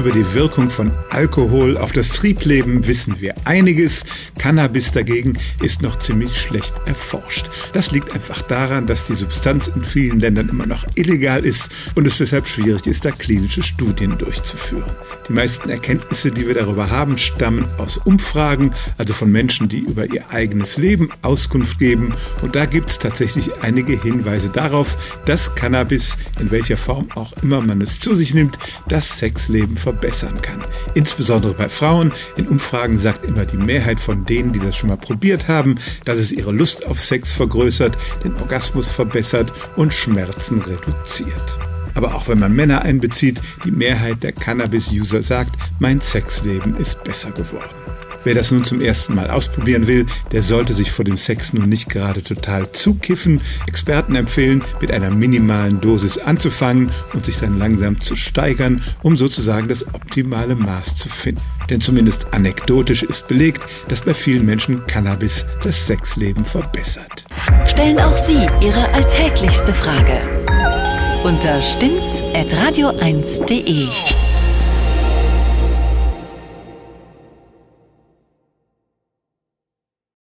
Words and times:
Über 0.00 0.12
die 0.12 0.32
Wirkung 0.32 0.70
von 0.70 0.92
Alkohol 1.10 1.76
auf 1.76 1.92
das 1.92 2.08
Triebleben 2.08 2.86
wissen 2.86 3.20
wir 3.20 3.34
einiges. 3.44 4.06
Cannabis 4.38 4.92
dagegen 4.92 5.34
ist 5.62 5.82
noch 5.82 5.98
ziemlich 5.98 6.40
schlecht 6.40 6.72
erforscht. 6.86 7.50
Das 7.74 7.90
liegt 7.90 8.14
einfach 8.14 8.40
daran, 8.40 8.86
dass 8.86 9.04
die 9.04 9.14
Substanz 9.14 9.68
in 9.68 9.84
vielen 9.84 10.18
Ländern 10.18 10.48
immer 10.48 10.64
noch 10.64 10.86
illegal 10.94 11.44
ist 11.44 11.68
und 11.96 12.06
es 12.06 12.16
deshalb 12.16 12.48
schwierig 12.48 12.86
ist, 12.86 13.04
da 13.04 13.10
klinische 13.10 13.62
Studien 13.62 14.16
durchzuführen. 14.16 14.90
Die 15.28 15.34
meisten 15.34 15.68
Erkenntnisse, 15.68 16.30
die 16.30 16.46
wir 16.46 16.54
darüber 16.54 16.88
haben, 16.88 17.18
stammen 17.18 17.66
aus 17.76 17.98
Umfragen, 17.98 18.70
also 18.96 19.12
von 19.12 19.30
Menschen, 19.30 19.68
die 19.68 19.80
über 19.80 20.06
ihr 20.06 20.30
eigenes 20.30 20.78
Leben 20.78 21.10
Auskunft 21.20 21.78
geben. 21.78 22.14
Und 22.40 22.56
da 22.56 22.64
gibt 22.64 22.88
es 22.88 22.98
tatsächlich 22.98 23.50
einige 23.60 24.00
Hinweise 24.00 24.48
darauf, 24.48 24.96
dass 25.26 25.54
Cannabis, 25.54 26.16
in 26.40 26.50
welcher 26.50 26.78
Form 26.78 27.10
auch 27.14 27.34
immer 27.42 27.60
man 27.60 27.82
es 27.82 28.00
zu 28.00 28.14
sich 28.14 28.32
nimmt, 28.32 28.58
das 28.88 29.18
Sexleben 29.18 29.76
verbessern 29.90 30.40
kann. 30.40 30.62
Insbesondere 30.94 31.52
bei 31.52 31.68
Frauen. 31.68 32.12
In 32.36 32.46
Umfragen 32.46 32.96
sagt 32.96 33.24
immer 33.24 33.44
die 33.44 33.56
Mehrheit 33.56 33.98
von 33.98 34.24
denen, 34.24 34.52
die 34.52 34.60
das 34.60 34.76
schon 34.76 34.88
mal 34.88 34.96
probiert 34.96 35.48
haben, 35.48 35.80
dass 36.04 36.18
es 36.18 36.30
ihre 36.30 36.52
Lust 36.52 36.86
auf 36.86 37.00
Sex 37.00 37.32
vergrößert, 37.32 37.98
den 38.22 38.36
Orgasmus 38.36 38.86
verbessert 38.86 39.52
und 39.74 39.92
Schmerzen 39.92 40.60
reduziert. 40.60 41.58
Aber 41.94 42.14
auch 42.14 42.28
wenn 42.28 42.38
man 42.38 42.54
Männer 42.54 42.82
einbezieht, 42.82 43.40
die 43.64 43.72
Mehrheit 43.72 44.22
der 44.22 44.30
Cannabis-User 44.30 45.24
sagt, 45.24 45.56
mein 45.80 46.00
Sexleben 46.00 46.76
ist 46.76 47.02
besser 47.02 47.32
geworden. 47.32 47.74
Wer 48.24 48.34
das 48.34 48.50
nun 48.50 48.64
zum 48.64 48.80
ersten 48.80 49.14
Mal 49.14 49.30
ausprobieren 49.30 49.86
will, 49.86 50.06
der 50.32 50.42
sollte 50.42 50.74
sich 50.74 50.90
vor 50.90 51.04
dem 51.04 51.16
Sex 51.16 51.52
nun 51.52 51.68
nicht 51.68 51.88
gerade 51.88 52.22
total 52.22 52.70
zukiffen. 52.72 53.40
Experten 53.66 54.14
empfehlen, 54.14 54.62
mit 54.80 54.90
einer 54.92 55.10
minimalen 55.10 55.80
Dosis 55.80 56.18
anzufangen 56.18 56.90
und 57.14 57.24
sich 57.24 57.38
dann 57.38 57.58
langsam 57.58 58.00
zu 58.00 58.14
steigern, 58.14 58.82
um 59.02 59.16
sozusagen 59.16 59.68
das 59.68 59.86
optimale 59.94 60.54
Maß 60.54 60.96
zu 60.96 61.08
finden. 61.08 61.42
Denn 61.68 61.80
zumindest 61.80 62.32
anekdotisch 62.32 63.02
ist 63.02 63.28
belegt, 63.28 63.66
dass 63.88 64.02
bei 64.02 64.14
vielen 64.14 64.44
Menschen 64.44 64.86
Cannabis 64.86 65.46
das 65.62 65.86
Sexleben 65.86 66.44
verbessert. 66.44 67.24
Stellen 67.66 67.98
auch 67.98 68.16
Sie 68.26 68.46
Ihre 68.60 68.88
alltäglichste 68.92 69.72
Frage 69.72 70.20
unter 71.24 71.60
stimmt's 71.60 72.22
at 72.34 72.52
radio1.de. 72.52 74.29